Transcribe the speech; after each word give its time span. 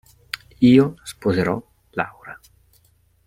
Io 0.77 0.95
sposerò 1.03 1.55
Laura. 1.91 2.39